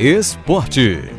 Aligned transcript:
Esporte. 0.00 1.10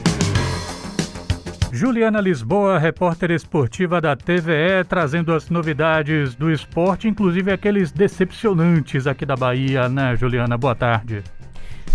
Juliana 1.70 2.22
Lisboa, 2.22 2.80
repórter 2.80 3.30
esportiva 3.32 4.00
da 4.00 4.16
TVE, 4.16 4.86
trazendo 4.88 5.34
as 5.34 5.50
novidades 5.50 6.34
do 6.34 6.50
esporte, 6.50 7.06
inclusive 7.06 7.52
aqueles 7.52 7.92
decepcionantes 7.92 9.06
aqui 9.06 9.26
da 9.26 9.36
Bahia, 9.36 9.90
né, 9.90 10.16
Juliana? 10.16 10.58
Boa 10.58 10.76
tarde. 10.76 11.22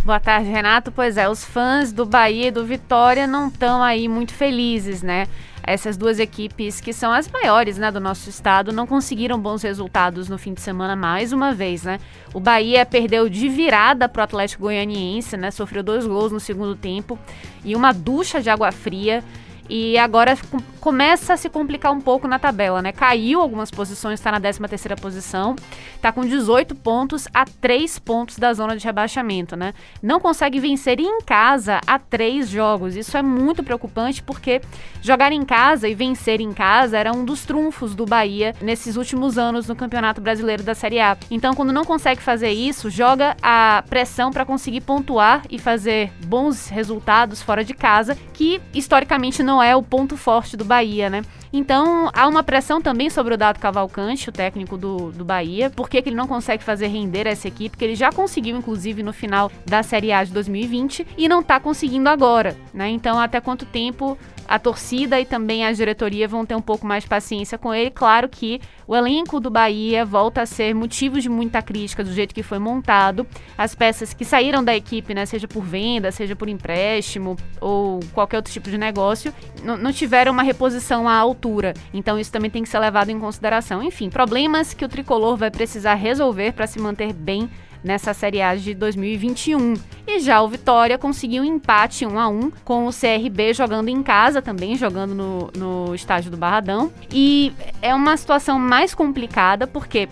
Boa 0.04 0.20
tarde, 0.20 0.50
Renato. 0.50 0.92
Pois 0.92 1.16
é, 1.16 1.26
os 1.26 1.42
fãs 1.42 1.90
do 1.90 2.04
Bahia 2.04 2.48
e 2.48 2.50
do 2.50 2.66
Vitória 2.66 3.26
não 3.26 3.48
estão 3.48 3.82
aí 3.82 4.06
muito 4.06 4.34
felizes, 4.34 5.02
né? 5.02 5.26
Essas 5.66 5.96
duas 5.96 6.18
equipes, 6.18 6.80
que 6.80 6.92
são 6.92 7.12
as 7.12 7.28
maiores 7.28 7.78
né, 7.78 7.90
do 7.90 8.00
nosso 8.00 8.28
estado, 8.28 8.72
não 8.72 8.86
conseguiram 8.86 9.38
bons 9.38 9.62
resultados 9.62 10.28
no 10.28 10.36
fim 10.36 10.52
de 10.52 10.60
semana 10.60 10.94
mais 10.94 11.32
uma 11.32 11.54
vez, 11.54 11.84
né? 11.84 11.98
O 12.34 12.40
Bahia 12.40 12.84
perdeu 12.84 13.28
de 13.28 13.48
virada 13.48 14.08
para 14.08 14.20
o 14.20 14.24
Atlético 14.24 14.64
Goianiense, 14.64 15.36
né? 15.36 15.50
Sofreu 15.50 15.82
dois 15.82 16.06
gols 16.06 16.30
no 16.32 16.40
segundo 16.40 16.76
tempo 16.76 17.18
e 17.64 17.74
uma 17.74 17.92
ducha 17.92 18.42
de 18.42 18.50
água 18.50 18.70
fria 18.70 19.24
e 19.68 19.96
agora 19.98 20.36
começa 20.80 21.32
a 21.32 21.36
se 21.36 21.48
complicar 21.48 21.92
um 21.92 22.00
pouco 22.00 22.28
na 22.28 22.38
tabela, 22.38 22.82
né? 22.82 22.92
Caiu 22.92 23.40
algumas 23.40 23.70
posições, 23.70 24.20
está 24.20 24.30
na 24.30 24.40
13 24.40 24.60
terceira 24.68 24.96
posição, 24.96 25.56
está 25.96 26.12
com 26.12 26.22
18 26.22 26.74
pontos 26.74 27.26
a 27.32 27.44
3 27.44 27.98
pontos 27.98 28.38
da 28.38 28.52
zona 28.52 28.76
de 28.76 28.84
rebaixamento, 28.84 29.56
né? 29.56 29.72
Não 30.02 30.20
consegue 30.20 30.60
vencer 30.60 31.00
em 31.00 31.20
casa 31.22 31.80
a 31.86 31.98
três 31.98 32.48
jogos. 32.48 32.96
Isso 32.96 33.16
é 33.16 33.22
muito 33.22 33.62
preocupante 33.62 34.22
porque 34.22 34.60
jogar 35.00 35.32
em 35.32 35.44
casa 35.44 35.88
e 35.88 35.94
vencer 35.94 36.40
em 36.40 36.52
casa 36.52 36.98
era 36.98 37.12
um 37.12 37.24
dos 37.24 37.44
trunfos 37.44 37.94
do 37.94 38.04
Bahia 38.04 38.54
nesses 38.60 38.96
últimos 38.96 39.38
anos 39.38 39.66
no 39.66 39.74
Campeonato 39.74 40.20
Brasileiro 40.20 40.62
da 40.62 40.74
Série 40.74 41.00
A. 41.00 41.16
Então, 41.30 41.54
quando 41.54 41.72
não 41.72 41.84
consegue 41.84 42.20
fazer 42.20 42.50
isso, 42.50 42.90
joga 42.90 43.36
a 43.42 43.82
pressão 43.88 44.30
para 44.30 44.44
conseguir 44.44 44.82
pontuar 44.82 45.42
e 45.48 45.58
fazer 45.58 46.12
bons 46.26 46.68
resultados 46.68 47.40
fora 47.42 47.64
de 47.64 47.74
casa, 47.74 48.16
que 48.32 48.60
historicamente 48.72 49.42
não 49.42 49.53
não 49.54 49.62
é 49.62 49.76
o 49.76 49.82
ponto 49.82 50.16
forte 50.16 50.56
do 50.56 50.64
Bahia, 50.64 51.08
né? 51.08 51.22
Então, 51.52 52.10
há 52.12 52.26
uma 52.26 52.42
pressão 52.42 52.82
também 52.82 53.08
sobre 53.08 53.34
o 53.34 53.36
Dado 53.36 53.60
Cavalcante, 53.60 54.28
o 54.28 54.32
técnico 54.32 54.76
do, 54.76 55.12
do 55.12 55.24
Bahia, 55.24 55.70
porque 55.70 55.98
ele 55.98 56.16
não 56.16 56.26
consegue 56.26 56.64
fazer 56.64 56.88
render 56.88 57.28
essa 57.28 57.46
equipe, 57.46 57.76
que 57.76 57.84
ele 57.84 57.94
já 57.94 58.10
conseguiu, 58.10 58.56
inclusive, 58.56 59.04
no 59.04 59.12
final 59.12 59.52
da 59.64 59.84
Série 59.84 60.10
A 60.10 60.24
de 60.24 60.32
2020, 60.32 61.06
e 61.16 61.28
não 61.28 61.40
está 61.40 61.60
conseguindo 61.60 62.08
agora, 62.08 62.56
né? 62.72 62.88
Então, 62.88 63.20
até 63.20 63.40
quanto 63.40 63.64
tempo 63.64 64.18
a 64.46 64.58
torcida 64.58 65.20
e 65.20 65.24
também 65.24 65.64
a 65.64 65.72
diretoria 65.72 66.28
vão 66.28 66.44
ter 66.44 66.54
um 66.54 66.60
pouco 66.60 66.86
mais 66.86 67.04
paciência 67.04 67.56
com 67.56 67.72
ele. 67.72 67.90
Claro 67.90 68.28
que 68.28 68.60
o 68.86 68.94
elenco 68.94 69.40
do 69.40 69.50
Bahia 69.50 70.04
volta 70.04 70.42
a 70.42 70.46
ser 70.46 70.74
motivo 70.74 71.20
de 71.20 71.28
muita 71.28 71.62
crítica 71.62 72.04
do 72.04 72.12
jeito 72.12 72.34
que 72.34 72.42
foi 72.42 72.58
montado. 72.58 73.26
As 73.56 73.74
peças 73.74 74.12
que 74.12 74.24
saíram 74.24 74.62
da 74.62 74.74
equipe, 74.74 75.14
né, 75.14 75.26
seja 75.26 75.48
por 75.48 75.62
venda, 75.62 76.12
seja 76.12 76.36
por 76.36 76.48
empréstimo 76.48 77.36
ou 77.60 78.00
qualquer 78.12 78.36
outro 78.36 78.52
tipo 78.52 78.70
de 78.70 78.78
negócio, 78.78 79.32
não 79.62 79.92
tiveram 79.92 80.32
uma 80.32 80.42
reposição 80.42 81.08
à 81.08 81.14
altura. 81.14 81.74
Então 81.92 82.18
isso 82.18 82.32
também 82.32 82.50
tem 82.50 82.62
que 82.62 82.68
ser 82.68 82.78
levado 82.78 83.10
em 83.10 83.18
consideração. 83.18 83.82
Enfim, 83.82 84.10
problemas 84.10 84.74
que 84.74 84.84
o 84.84 84.88
tricolor 84.88 85.36
vai 85.36 85.50
precisar 85.50 85.94
resolver 85.94 86.52
para 86.52 86.66
se 86.66 86.78
manter 86.78 87.12
bem 87.12 87.48
nessa 87.84 88.14
Série 88.14 88.40
A 88.40 88.56
de 88.56 88.74
2021. 88.74 89.74
E 90.06 90.18
já 90.18 90.40
o 90.40 90.48
Vitória 90.48 90.96
conseguiu 90.96 91.42
um 91.42 91.46
empate 91.46 92.06
1 92.06 92.18
a 92.18 92.28
1 92.28 92.50
com 92.64 92.86
o 92.86 92.90
CRB 92.90 93.52
jogando 93.52 93.88
em 93.88 94.02
casa 94.02 94.40
também, 94.40 94.76
jogando 94.76 95.14
no, 95.14 95.50
no 95.54 95.94
estádio 95.94 96.30
do 96.30 96.36
Barradão. 96.36 96.90
E 97.12 97.52
é 97.82 97.94
uma 97.94 98.16
situação 98.16 98.58
mais 98.58 98.94
complicada 98.94 99.66
porque 99.66 100.08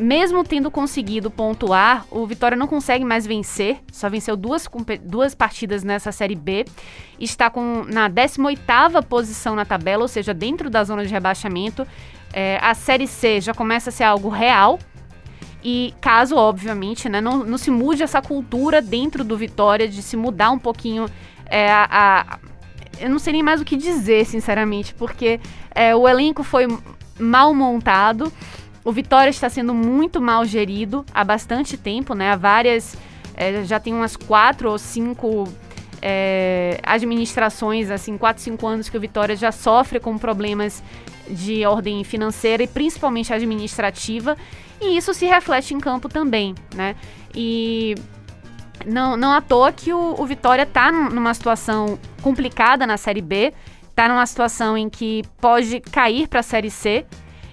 mesmo 0.00 0.42
tendo 0.42 0.70
conseguido 0.70 1.30
pontuar, 1.30 2.06
o 2.10 2.26
Vitória 2.26 2.56
não 2.56 2.66
consegue 2.66 3.04
mais 3.04 3.26
vencer, 3.26 3.80
só 3.92 4.08
venceu 4.08 4.34
duas, 4.34 4.66
duas 5.02 5.34
partidas 5.34 5.84
nessa 5.84 6.10
Série 6.10 6.34
B, 6.34 6.64
está 7.20 7.50
com, 7.50 7.84
na 7.86 8.08
18ª 8.08 9.04
posição 9.04 9.54
na 9.54 9.66
tabela, 9.66 10.02
ou 10.02 10.08
seja, 10.08 10.32
dentro 10.32 10.70
da 10.70 10.82
zona 10.84 11.04
de 11.04 11.12
rebaixamento. 11.12 11.86
É, 12.32 12.58
a 12.62 12.72
Série 12.72 13.06
C 13.06 13.42
já 13.42 13.52
começa 13.52 13.90
a 13.90 13.92
ser 13.92 14.04
algo 14.04 14.30
real, 14.30 14.78
e 15.62 15.94
caso, 16.00 16.36
obviamente, 16.36 17.08
né, 17.08 17.20
não, 17.20 17.44
não 17.44 17.58
se 17.58 17.70
mude 17.70 18.02
essa 18.02 18.22
cultura 18.22 18.80
dentro 18.80 19.22
do 19.22 19.36
Vitória 19.36 19.88
de 19.88 20.02
se 20.02 20.16
mudar 20.16 20.50
um 20.50 20.58
pouquinho 20.58 21.06
é, 21.50 21.70
a, 21.70 21.88
a, 21.90 22.38
eu 23.00 23.10
não 23.10 23.18
sei 23.18 23.32
nem 23.32 23.42
mais 23.42 23.60
o 23.60 23.64
que 23.64 23.76
dizer, 23.76 24.24
sinceramente, 24.24 24.94
porque 24.94 25.40
é, 25.74 25.94
o 25.94 26.08
elenco 26.08 26.44
foi 26.44 26.68
mal 27.18 27.52
montado, 27.52 28.32
o 28.84 28.92
Vitória 28.92 29.30
está 29.30 29.48
sendo 29.50 29.74
muito 29.74 30.20
mal 30.20 30.44
gerido 30.44 31.04
há 31.12 31.24
bastante 31.24 31.76
tempo, 31.76 32.14
né? 32.14 32.32
Há 32.32 32.36
várias. 32.36 32.96
É, 33.36 33.64
já 33.64 33.78
tem 33.78 33.92
umas 33.92 34.16
quatro 34.16 34.70
ou 34.70 34.78
cinco 34.78 35.48
é, 36.00 36.78
administrações, 36.82 37.90
assim, 37.90 38.16
quatro, 38.16 38.42
cinco 38.42 38.66
anos 38.66 38.88
que 38.88 38.96
o 38.96 39.00
Vitória 39.00 39.36
já 39.36 39.52
sofre 39.52 40.00
com 40.00 40.16
problemas 40.16 40.82
de 41.30 41.64
ordem 41.64 42.02
financeira 42.04 42.62
e 42.62 42.66
principalmente 42.66 43.32
administrativa. 43.32 44.36
E 44.80 44.96
isso 44.96 45.12
se 45.12 45.26
reflete 45.26 45.74
em 45.74 45.80
campo 45.80 46.08
também, 46.08 46.54
né? 46.74 46.96
E 47.34 47.94
não, 48.86 49.16
não 49.16 49.32
à 49.32 49.40
toa 49.40 49.72
que 49.72 49.92
o, 49.92 50.14
o 50.18 50.26
Vitória 50.26 50.62
está 50.62 50.90
numa 50.90 51.34
situação 51.34 51.98
complicada 52.22 52.86
na 52.86 52.96
Série 52.96 53.20
B, 53.20 53.52
está 53.88 54.08
numa 54.08 54.24
situação 54.26 54.76
em 54.76 54.88
que 54.88 55.22
pode 55.40 55.80
cair 55.80 56.28
para 56.28 56.40
a 56.40 56.42
Série 56.42 56.70
C. 56.70 57.04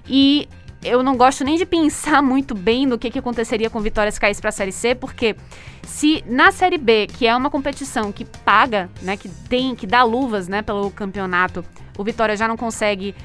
E 0.08 0.48
eu 0.84 1.04
não 1.04 1.18
gosto 1.18 1.44
nem 1.44 1.58
de 1.58 1.66
pensar 1.66 2.22
muito 2.24 2.56
bem 2.56 2.86
no 2.86 2.98
que, 2.98 3.10
que 3.10 3.20
aconteceria 3.20 3.70
com 3.70 3.80
o 3.80 3.82
Vitória 3.82 4.12
se 4.12 4.20
caísse 4.20 4.40
para 4.42 4.50
a 4.50 4.54
Série 4.54 4.72
C, 4.72 4.96
porque 4.96 5.36
se 5.84 6.24
na 6.28 6.52
Série 6.52 6.78
B, 6.78 7.08
que 7.08 7.28
é 7.28 7.36
uma 7.36 7.50
competição 7.50 8.12
que 8.12 8.26
paga, 8.26 8.90
né, 9.02 9.18
que 9.18 9.28
tem, 9.28 9.76
que 9.76 9.88
dá 9.88 10.04
luvas, 10.04 10.48
né, 10.48 10.62
pelo 10.62 10.90
campeonato, 10.92 11.64
o 11.98 12.04
Vitória 12.04 12.36
já 12.36 12.48
não 12.48 12.56
consegue 12.56 13.16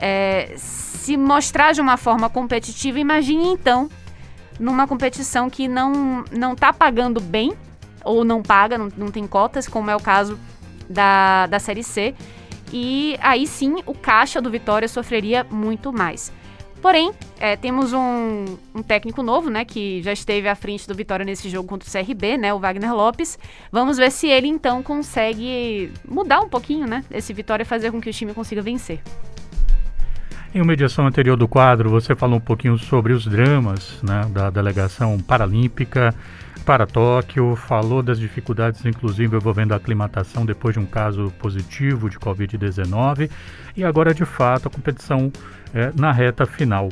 é, 0.00 0.54
se 0.56 1.16
mostrar 1.16 1.72
de 1.72 1.80
uma 1.80 1.96
forma 1.96 2.28
competitiva, 2.28 2.98
imagine 2.98 3.46
então 3.48 3.88
numa 4.58 4.86
competição 4.86 5.48
que 5.48 5.66
não 5.66 6.24
não 6.30 6.52
está 6.52 6.72
pagando 6.72 7.20
bem 7.20 7.52
ou 8.04 8.24
não 8.24 8.42
paga, 8.42 8.78
não, 8.78 8.88
não 8.96 9.10
tem 9.10 9.26
cotas, 9.26 9.68
como 9.68 9.90
é 9.90 9.96
o 9.96 10.00
caso 10.00 10.38
da, 10.88 11.46
da 11.46 11.58
Série 11.58 11.82
C. 11.82 12.14
E 12.72 13.16
aí 13.20 13.46
sim 13.46 13.76
o 13.86 13.94
caixa 13.94 14.40
do 14.40 14.50
Vitória 14.50 14.88
sofreria 14.88 15.44
muito 15.50 15.92
mais. 15.92 16.32
Porém, 16.80 17.12
é, 17.38 17.56
temos 17.56 17.92
um, 17.92 18.56
um, 18.74 18.82
técnico 18.82 19.22
novo, 19.22 19.50
né, 19.50 19.66
que 19.66 20.02
já 20.02 20.12
esteve 20.12 20.48
à 20.48 20.54
frente 20.54 20.88
do 20.88 20.94
Vitória 20.94 21.26
nesse 21.26 21.48
jogo 21.50 21.68
contra 21.68 21.86
o 21.86 21.92
CRB, 21.92 22.38
né, 22.38 22.54
o 22.54 22.58
Wagner 22.58 22.94
Lopes. 22.94 23.38
Vamos 23.70 23.98
ver 23.98 24.10
se 24.10 24.28
ele 24.28 24.48
então 24.48 24.82
consegue 24.82 25.92
mudar 26.08 26.40
um 26.40 26.48
pouquinho, 26.48 26.86
né, 26.86 27.04
esse 27.10 27.34
Vitória 27.34 27.66
fazer 27.66 27.90
com 27.90 28.00
que 28.00 28.08
o 28.08 28.12
time 28.12 28.32
consiga 28.32 28.62
vencer. 28.62 29.02
Em 30.52 30.60
uma 30.60 30.72
edição 30.72 31.06
anterior 31.06 31.36
do 31.36 31.46
quadro, 31.46 31.88
você 31.88 32.16
falou 32.16 32.38
um 32.38 32.40
pouquinho 32.40 32.76
sobre 32.76 33.12
os 33.12 33.24
dramas 33.24 34.02
né, 34.02 34.26
da 34.32 34.50
delegação 34.50 35.16
paralímpica 35.20 36.12
para 36.66 36.88
Tóquio, 36.88 37.54
falou 37.54 38.02
das 38.02 38.18
dificuldades, 38.18 38.84
inclusive 38.84 39.36
envolvendo 39.36 39.72
a 39.72 39.76
aclimatação 39.76 40.44
depois 40.44 40.74
de 40.74 40.80
um 40.80 40.86
caso 40.86 41.32
positivo 41.38 42.10
de 42.10 42.18
Covid-19 42.18 43.30
e 43.76 43.84
agora, 43.84 44.12
de 44.12 44.24
fato, 44.24 44.66
a 44.66 44.70
competição 44.70 45.32
é, 45.72 45.92
na 45.94 46.10
reta 46.10 46.44
final. 46.44 46.88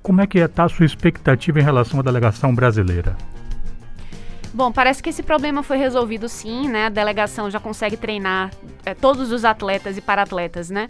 Como 0.00 0.20
é 0.20 0.26
que 0.26 0.38
está 0.38 0.62
a 0.62 0.68
sua 0.68 0.86
expectativa 0.86 1.58
em 1.58 1.62
relação 1.64 1.98
à 1.98 2.04
delegação 2.04 2.54
brasileira? 2.54 3.16
Bom, 4.54 4.70
parece 4.70 5.02
que 5.02 5.08
esse 5.08 5.22
problema 5.22 5.62
foi 5.62 5.78
resolvido 5.78 6.28
sim, 6.28 6.68
né? 6.68 6.86
A 6.86 6.90
delegação 6.90 7.50
já 7.50 7.58
consegue 7.58 7.96
treinar 7.96 8.50
é, 8.84 8.94
todos 8.94 9.32
os 9.32 9.44
atletas 9.44 9.96
e 9.96 10.00
para-atletas, 10.00 10.68
né? 10.68 10.86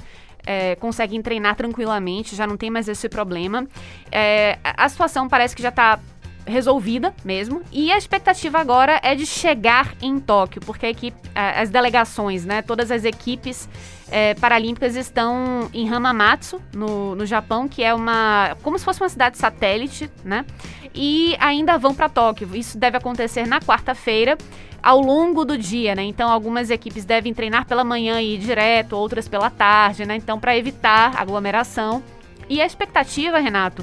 É, 0.47 0.76
conseguem 0.76 1.20
treinar 1.22 1.56
tranquilamente, 1.56 2.34
já 2.36 2.47
não 2.47 2.56
tem 2.56 2.70
mais 2.70 2.88
esse 2.88 3.08
problema. 3.08 3.66
É, 4.10 4.58
a 4.62 4.88
situação 4.88 5.28
parece 5.28 5.54
que 5.54 5.62
já 5.62 5.69
está 5.70 6.00
resolvida 6.47 7.14
mesmo. 7.25 7.62
E 7.70 7.92
a 7.92 7.97
expectativa 7.97 8.58
agora 8.58 9.00
é 9.03 9.14
de 9.14 9.26
chegar 9.26 9.94
em 10.00 10.19
Tóquio, 10.19 10.60
porque 10.64 10.86
equipe, 10.86 11.16
as 11.34 11.70
delegações, 11.70 12.44
né, 12.44 12.62
todas 12.62 12.90
as 12.90 13.05
equipes 13.05 13.69
é, 14.11 14.34
paralímpicas 14.34 14.94
estão 14.94 15.70
em 15.72 15.88
Hamamatsu, 15.88 16.61
no, 16.75 17.14
no 17.14 17.25
Japão, 17.25 17.67
que 17.67 17.82
é 17.82 17.94
uma. 17.94 18.56
como 18.62 18.78
se 18.78 18.84
fosse 18.84 19.00
uma 19.00 19.08
cidade 19.08 19.38
satélite, 19.38 20.11
né? 20.22 20.44
E 20.94 21.34
ainda 21.40 21.78
vão 21.78 21.94
para 21.94 22.11
Tóquio. 22.11 22.55
Isso 22.55 22.76
deve 22.76 22.99
acontecer 22.99 23.46
na 23.46 23.58
quarta-feira 23.58 24.37
ao 24.82 25.00
longo 25.00 25.46
do 25.46 25.56
dia, 25.56 25.94
né? 25.94 26.02
Então 26.02 26.31
algumas 26.31 26.69
equipes 26.69 27.06
devem 27.06 27.32
treinar 27.32 27.67
pela 27.67 27.84
manhã 27.84 28.20
e 28.20 28.34
ir 28.34 28.38
direto, 28.38 28.96
outras 28.96 29.26
pela 29.26 29.49
tarde, 29.49 30.05
né? 30.05 30.17
Então 30.17 30.38
para 30.38 30.56
evitar 30.58 31.12
aglomeração. 31.17 32.02
E 32.50 32.61
a 32.61 32.67
expectativa, 32.67 33.38
Renato, 33.38 33.82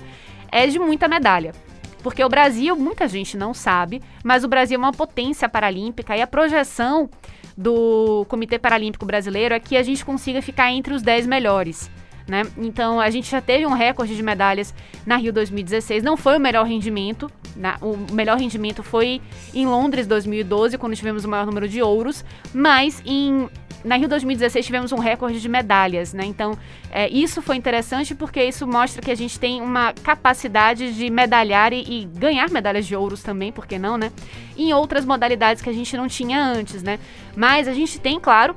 é 0.51 0.67
de 0.67 0.77
muita 0.77 1.07
medalha. 1.07 1.53
Porque 2.01 2.23
o 2.23 2.29
Brasil, 2.29 2.75
muita 2.75 3.07
gente 3.07 3.37
não 3.37 3.53
sabe, 3.53 4.01
mas 4.23 4.43
o 4.43 4.47
Brasil 4.47 4.75
é 4.75 4.79
uma 4.79 4.91
potência 4.91 5.49
paralímpica 5.49 6.15
e 6.15 6.21
a 6.21 6.27
projeção 6.27 7.09
do 7.57 8.25
Comitê 8.29 8.57
Paralímpico 8.57 9.05
Brasileiro 9.05 9.53
é 9.53 9.59
que 9.59 9.75
a 9.75 9.83
gente 9.83 10.05
consiga 10.05 10.41
ficar 10.41 10.71
entre 10.71 10.93
os 10.93 11.01
10 11.01 11.27
melhores. 11.27 11.91
Né? 12.29 12.43
Então 12.57 12.99
a 12.99 13.09
gente 13.09 13.29
já 13.29 13.41
teve 13.41 13.65
um 13.65 13.73
recorde 13.73 14.15
de 14.15 14.23
medalhas 14.23 14.73
na 15.05 15.17
Rio 15.17 15.33
2016. 15.33 16.03
Não 16.03 16.15
foi 16.15 16.37
o 16.37 16.39
melhor 16.39 16.65
rendimento, 16.65 17.29
na, 17.55 17.77
o 17.81 17.97
melhor 18.13 18.37
rendimento 18.37 18.83
foi 18.83 19.21
em 19.53 19.65
Londres 19.65 20.07
2012, 20.07 20.77
quando 20.77 20.95
tivemos 20.95 21.25
o 21.25 21.29
maior 21.29 21.45
número 21.45 21.67
de 21.67 21.81
ouros, 21.81 22.23
mas 22.53 23.01
em 23.05 23.49
na 23.83 23.95
Rio 23.95 24.09
2016 24.09 24.65
tivemos 24.65 24.91
um 24.91 24.99
recorde 24.99 25.39
de 25.39 25.47
medalhas, 25.47 26.13
né? 26.13 26.25
Então, 26.25 26.57
é, 26.91 27.07
isso 27.09 27.41
foi 27.41 27.55
interessante 27.55 28.13
porque 28.13 28.43
isso 28.43 28.67
mostra 28.67 29.01
que 29.01 29.09
a 29.09 29.15
gente 29.15 29.39
tem 29.39 29.61
uma 29.61 29.93
capacidade 29.93 30.93
de 30.93 31.09
medalhar 31.09 31.71
e, 31.71 31.83
e, 31.87 32.05
ganhar 32.05 32.49
medalhas 32.49 32.85
de 32.85 32.95
ouros 32.95 33.23
também, 33.23 33.51
por 33.51 33.65
que 33.65 33.79
não, 33.79 33.97
né? 33.97 34.11
Em 34.57 34.73
outras 34.73 35.05
modalidades 35.05 35.61
que 35.61 35.69
a 35.69 35.73
gente 35.73 35.95
não 35.95 36.07
tinha 36.07 36.43
antes, 36.43 36.83
né? 36.83 36.99
Mas 37.35 37.67
a 37.67 37.73
gente 37.73 37.99
tem, 37.99 38.19
claro, 38.19 38.55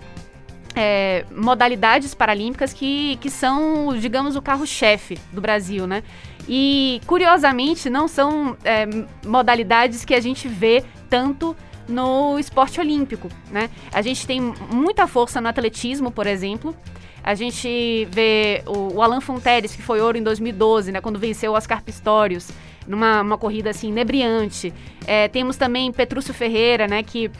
é, 0.75 1.25
modalidades 1.31 2.15
paralímpicas 2.15 2.73
que, 2.73 3.17
que 3.17 3.31
são, 3.31 3.97
digamos, 3.99 4.37
o 4.37 4.43
carro-chefe 4.43 5.19
do 5.33 5.41
Brasil, 5.41 5.87
né? 5.87 6.03
E, 6.49 7.01
curiosamente, 7.07 7.89
não 7.89 8.09
são 8.09 8.57
é, 8.65 8.87
modalidades 9.25 10.05
que 10.05 10.15
a 10.15 10.21
gente 10.21 10.49
vê 10.49 10.85
tanto 11.09 11.57
no 11.89 12.39
esporte 12.39 12.81
olímpico, 12.81 13.29
né? 13.51 13.71
A 13.93 14.03
gente 14.03 14.27
tem 14.27 14.41
muita 14.41 15.07
força 15.07 15.41
no 15.41 15.49
atletismo, 15.49 16.11
por 16.11 16.27
exemplo. 16.27 16.75
A 17.23 17.35
gente 17.35 18.09
vê 18.11 18.63
o, 18.67 18.95
o 18.95 19.03
Alan 19.03 19.21
Fonteres, 19.21 19.77
que 19.77 19.83
foi 19.83 20.01
ouro 20.01 20.19
em 20.19 20.23
2012, 20.23 20.91
né? 20.91 21.01
Quando 21.01 21.19
venceu 21.19 21.53
o 21.53 21.55
Oscar 21.55 21.83
Pistorius 21.83 22.49
numa 22.87 23.39
corrida 23.39 23.71
assim 23.71 23.89
inebriante. 23.89 24.73
É, 25.07 25.29
temos 25.29 25.57
também 25.57 25.93
Petrúcio 25.93 26.35
Ferreira, 26.35 26.89
né? 26.89 27.03
Que 27.03 27.31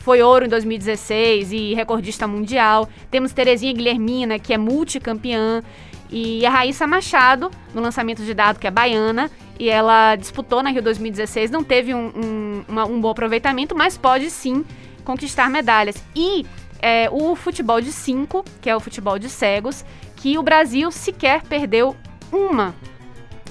foi 0.00 0.22
ouro 0.22 0.46
em 0.46 0.48
2016 0.48 1.52
e 1.52 1.74
recordista 1.74 2.26
mundial. 2.26 2.88
Temos 3.10 3.32
Terezinha 3.32 3.72
Guilhermina, 3.72 4.38
que 4.38 4.52
é 4.52 4.58
multicampeã. 4.58 5.62
E 6.10 6.44
a 6.44 6.50
Raíssa 6.50 6.86
Machado, 6.86 7.50
no 7.72 7.80
lançamento 7.80 8.24
de 8.24 8.34
dado, 8.34 8.58
que 8.58 8.66
é 8.66 8.70
baiana, 8.70 9.30
e 9.58 9.68
ela 9.68 10.16
disputou 10.16 10.62
na 10.62 10.70
Rio 10.70 10.82
2016, 10.82 11.50
não 11.50 11.62
teve 11.62 11.94
um, 11.94 12.10
um, 12.16 12.64
uma, 12.66 12.84
um 12.86 13.00
bom 13.00 13.10
aproveitamento, 13.10 13.76
mas 13.76 13.96
pode 13.96 14.28
sim 14.30 14.64
conquistar 15.04 15.48
medalhas. 15.48 16.02
E 16.16 16.44
é, 16.80 17.08
o 17.12 17.36
futebol 17.36 17.80
de 17.80 17.92
5, 17.92 18.44
que 18.60 18.68
é 18.68 18.74
o 18.74 18.80
futebol 18.80 19.18
de 19.18 19.28
cegos, 19.28 19.84
que 20.16 20.36
o 20.36 20.42
Brasil 20.42 20.90
sequer 20.90 21.42
perdeu 21.42 21.94
uma, 22.32 22.74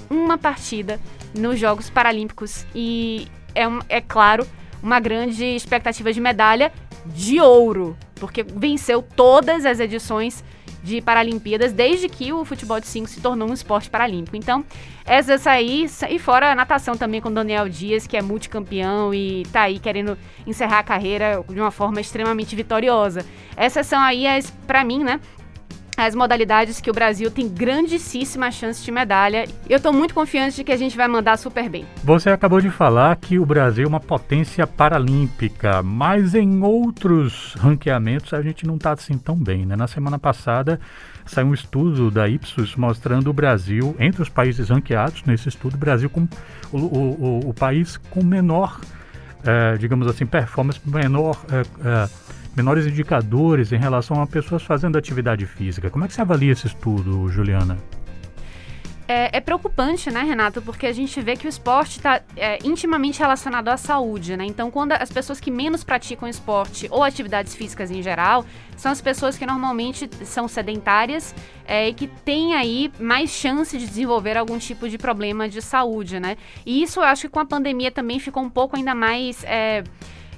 uma 0.10 0.38
partida 0.38 1.00
nos 1.34 1.60
Jogos 1.60 1.90
Paralímpicos. 1.90 2.66
E 2.76 3.28
é, 3.56 3.64
é 3.88 4.02
claro 4.02 4.46
uma 4.82 5.00
grande 5.00 5.44
expectativa 5.44 6.12
de 6.12 6.20
medalha 6.20 6.72
de 7.06 7.40
ouro, 7.40 7.98
porque 8.16 8.44
venceu 8.44 9.02
todas 9.02 9.66
as 9.66 9.80
edições 9.80 10.44
de 10.84 11.02
Paralimpíadas 11.02 11.74
desde 11.74 12.08
que 12.08 12.32
o 12.32 12.46
futebol 12.46 12.80
de 12.80 12.88
5 12.88 13.08
se 13.08 13.22
tornou 13.22 13.50
um 13.50 13.54
esporte 13.54 13.90
paralímpico. 13.90 14.36
Então, 14.38 14.64
essas 15.06 15.46
aí, 15.46 15.88
e 16.10 16.20
fora 16.20 16.52
a 16.52 16.56
natação 16.56 16.96
também 16.96 17.20
com 17.20 17.32
Daniel 17.32 17.68
Dias, 17.68 18.08
que 18.08 18.16
é 18.16 18.22
multicampeão 18.22 19.14
e 19.14 19.44
tá 19.52 19.64
aí 19.64 19.80
querendo 19.80 20.18
encerrar 20.46 20.80
a 20.80 20.84
carreira 20.84 21.44
de 21.48 21.60
uma 21.60 21.72
forma 21.72 22.00
extremamente 22.00 22.56
vitoriosa. 22.56 23.26
Essas 23.56 23.88
são 23.88 24.00
aí 24.00 24.26
as, 24.26 24.50
para 24.66 24.84
mim, 24.84 25.04
né, 25.04 25.20
as 26.06 26.16
modalidades 26.16 26.80
que 26.80 26.90
o 26.90 26.94
Brasil 26.94 27.30
tem 27.30 27.48
grandíssima 27.48 28.52
chance 28.52 28.84
de 28.84 28.92
medalha. 28.92 29.46
Eu 29.70 29.78
estou 29.78 29.92
muito 29.92 30.14
confiante 30.14 30.58
de 30.58 30.64
que 30.64 30.72
a 30.72 30.78
gente 30.78 30.96
vai 30.96 31.08
mandar 31.08 31.38
super 31.38 31.70
bem. 31.70 31.86
Você 32.04 32.30
acabou 32.30 32.62
de 32.62 32.70
falar 32.70 33.16
que 33.16 33.38
o 33.38 33.46
Brasil 33.46 33.86
é 33.86 33.88
uma 33.88 34.00
potência 34.00 34.66
paralímpica, 34.66 35.84
mas 35.84 36.36
em 36.36 36.62
outros 36.64 37.54
ranqueamentos 37.56 38.34
a 38.34 38.42
gente 38.42 38.66
não 38.66 38.76
está 38.76 38.94
assim 38.94 39.18
tão 39.18 39.36
bem, 39.36 39.66
né? 39.66 39.76
Na 39.76 39.88
semana 39.88 40.18
passada 40.18 40.80
saiu 41.26 41.48
um 41.48 41.54
estudo 41.54 42.10
da 42.10 42.28
Ipsos 42.28 42.76
mostrando 42.76 43.30
o 43.30 43.34
Brasil, 43.34 43.96
entre 44.00 44.22
os 44.22 44.30
países 44.30 44.70
ranqueados 44.70 45.24
nesse 45.26 45.50
estudo, 45.50 45.76
o 45.76 45.78
Brasil 45.78 46.10
como 46.10 46.28
o, 46.72 46.78
o, 46.78 47.42
o, 47.46 47.50
o 47.50 47.54
país 47.54 47.98
com 48.10 48.24
menor, 48.24 48.80
eh, 49.44 49.78
digamos 49.78 50.08
assim, 50.08 50.26
performance, 50.26 50.80
menor... 50.86 51.38
Eh, 51.52 51.64
eh, 51.86 52.10
menores 52.60 52.86
indicadores 52.86 53.72
em 53.72 53.78
relação 53.78 54.22
a 54.22 54.28
pessoas 54.28 54.62
fazendo 54.62 54.98
atividade 54.98 55.46
física. 55.46 55.90
Como 55.90 56.04
é 56.04 56.10
que 56.10 56.14
você 56.14 56.20
avalia 56.20 56.52
esse 56.52 56.68
estudo, 56.68 57.30
Juliana? 57.30 57.78
É, 59.08 59.38
é, 59.38 59.40
preocupante, 59.40 60.12
né, 60.12 60.24
Renato? 60.24 60.62
Porque 60.62 60.86
a 60.86 60.92
gente 60.92 61.22
vê 61.22 61.38
que 61.38 61.48
o 61.48 61.50
esporte 61.50 61.98
está 61.98 62.22
é, 62.36 62.60
intimamente 62.64 63.18
relacionado 63.18 63.70
à 63.70 63.78
saúde, 63.78 64.36
né? 64.36 64.44
Então, 64.46 64.70
quando 64.70 64.92
as 64.92 65.10
pessoas 65.10 65.40
que 65.40 65.50
menos 65.50 65.86
praticam 65.86 66.28
esporte 66.28 66.86
ou 66.92 67.02
atividades 67.02 67.56
físicas 67.56 67.90
em 67.90 68.04
geral 68.04 68.46
são 68.76 68.92
as 68.92 69.02
pessoas 69.02 69.38
que 69.38 69.46
normalmente 69.46 70.10
são 70.26 70.48
sedentárias 70.50 71.34
é, 71.66 71.88
e 71.88 71.94
que 71.94 72.08
têm 72.08 72.56
aí 72.56 72.92
mais 73.00 73.30
chance 73.30 73.78
de 73.78 73.88
desenvolver 73.88 74.36
algum 74.36 74.60
tipo 74.60 74.88
de 74.90 74.98
problema 74.98 75.48
de 75.48 75.62
saúde, 75.62 76.20
né? 76.20 76.36
E 76.66 76.84
isso 76.84 77.00
eu 77.00 77.04
acho 77.06 77.22
que 77.22 77.30
com 77.30 77.40
a 77.40 77.46
pandemia 77.46 77.90
também 77.90 78.20
ficou 78.20 78.44
um 78.44 78.50
pouco 78.50 78.76
ainda 78.76 78.94
mais. 78.94 79.46
É, 79.46 79.82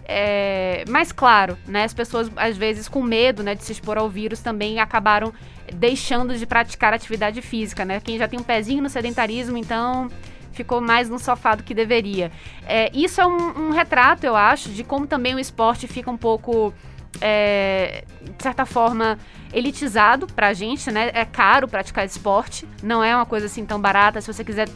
é, 0.06 0.84
mais 0.90 1.12
claro, 1.12 1.58
né? 1.68 1.84
As 1.84 1.94
pessoas, 1.94 2.30
às 2.36 2.58
vezes, 2.58 2.88
com 2.88 3.02
medo 3.02 3.44
né, 3.44 3.56
de 3.56 3.64
se 3.64 3.72
expor 3.72 3.98
ao 3.98 4.10
vírus, 4.10 4.40
também 4.40 4.80
acabaram 4.80 5.34
deixando 5.74 6.38
de 6.38 6.46
praticar 6.46 6.94
atividade 6.94 7.42
física, 7.42 7.86
né? 7.86 8.00
Quem 8.00 8.18
já 8.18 8.28
tem 8.28 8.40
um 8.40 8.44
pezinho 8.44 8.84
no 8.84 8.90
sedentarismo, 8.90 9.58
então 9.58 10.10
ficou 10.52 10.82
mais 10.82 11.10
no 11.10 11.18
sofá 11.18 11.56
do 11.56 11.64
que 11.64 11.74
deveria. 11.74 12.32
É, 12.66 12.92
isso 12.94 13.22
é 13.22 13.26
um, 13.26 13.68
um, 13.68 13.72
retrato, 13.72 14.26
eu 14.26 14.36
acho, 14.36 14.70
de 14.70 14.84
como 14.84 15.08
também 15.08 15.34
o 15.34 15.40
esporte 15.40 15.88
fica 15.88 16.12
um 16.12 16.18
pouco, 16.18 16.74
é, 17.22 18.04
de 18.22 18.44
certa 18.44 18.66
forma, 18.66 19.18
elitizado 19.54 20.28
pra 20.28 20.54
gente, 20.54 20.92
né? 20.92 21.10
É 21.14 21.26
caro 21.26 21.68
praticar 21.68 22.06
esporte, 22.06 22.68
não 22.84 23.04
é 23.04 23.16
uma 23.16 23.26
coisa 23.26 23.46
assim 23.46 23.66
tão 23.66 23.80
barata. 23.80 24.20
Se 24.20 24.32
você 24.32 24.44
quiser 24.44 24.68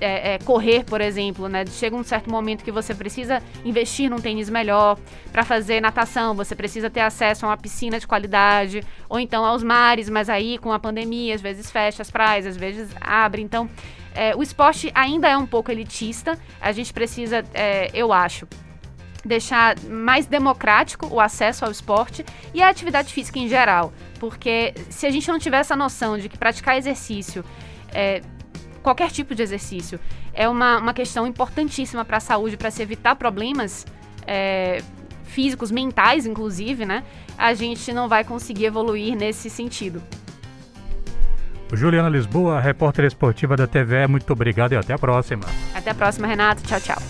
é, 0.00 0.34
é, 0.34 0.38
correr, 0.38 0.84
por 0.84 1.00
exemplo, 1.00 1.48
né? 1.48 1.64
Chega 1.66 1.94
um 1.94 2.02
certo 2.02 2.30
momento 2.30 2.64
que 2.64 2.72
você 2.72 2.94
precisa 2.94 3.42
investir 3.64 4.10
num 4.10 4.18
tênis 4.18 4.48
melhor. 4.48 4.98
Para 5.32 5.44
fazer 5.44 5.80
natação, 5.80 6.34
você 6.34 6.54
precisa 6.54 6.88
ter 6.88 7.00
acesso 7.00 7.44
a 7.44 7.50
uma 7.50 7.56
piscina 7.56 8.00
de 8.00 8.06
qualidade, 8.06 8.82
ou 9.08 9.20
então 9.20 9.44
aos 9.44 9.62
mares, 9.62 10.08
mas 10.08 10.28
aí 10.28 10.58
com 10.58 10.72
a 10.72 10.78
pandemia, 10.78 11.34
às 11.34 11.40
vezes 11.40 11.70
fecha 11.70 12.02
as 12.02 12.10
praias, 12.10 12.46
às 12.46 12.56
vezes 12.56 12.88
abre. 13.00 13.42
Então, 13.42 13.68
é, 14.14 14.34
o 14.34 14.42
esporte 14.42 14.90
ainda 14.94 15.28
é 15.28 15.36
um 15.36 15.46
pouco 15.46 15.70
elitista. 15.70 16.38
A 16.60 16.72
gente 16.72 16.92
precisa, 16.92 17.44
é, 17.54 17.90
eu 17.94 18.12
acho, 18.12 18.46
deixar 19.24 19.78
mais 19.80 20.26
democrático 20.26 21.06
o 21.06 21.20
acesso 21.20 21.64
ao 21.64 21.70
esporte 21.70 22.24
e 22.54 22.62
à 22.62 22.68
atividade 22.68 23.12
física 23.12 23.38
em 23.38 23.48
geral. 23.48 23.92
Porque 24.18 24.74
se 24.88 25.06
a 25.06 25.10
gente 25.10 25.28
não 25.28 25.38
tiver 25.38 25.58
essa 25.58 25.76
noção 25.76 26.18
de 26.18 26.28
que 26.28 26.38
praticar 26.38 26.76
exercício 26.76 27.44
é, 27.92 28.22
qualquer 28.82 29.10
tipo 29.10 29.34
de 29.34 29.42
exercício. 29.42 29.98
É 30.32 30.48
uma, 30.48 30.78
uma 30.78 30.94
questão 30.94 31.26
importantíssima 31.26 32.04
para 32.04 32.18
a 32.18 32.20
saúde, 32.20 32.56
para 32.56 32.70
se 32.70 32.82
evitar 32.82 33.14
problemas 33.16 33.86
é, 34.26 34.82
físicos, 35.24 35.70
mentais, 35.70 36.26
inclusive, 36.26 36.84
né? 36.84 37.04
A 37.38 37.54
gente 37.54 37.92
não 37.92 38.08
vai 38.08 38.24
conseguir 38.24 38.66
evoluir 38.66 39.16
nesse 39.16 39.48
sentido. 39.48 40.02
Juliana 41.72 42.08
Lisboa, 42.08 42.60
repórter 42.60 43.04
esportiva 43.04 43.56
da 43.56 43.66
TV, 43.66 44.06
muito 44.06 44.32
obrigado 44.32 44.72
e 44.72 44.76
até 44.76 44.92
a 44.92 44.98
próxima. 44.98 45.44
Até 45.74 45.90
a 45.90 45.94
próxima, 45.94 46.26
Renato. 46.26 46.62
Tchau, 46.62 46.80
tchau. 46.80 47.09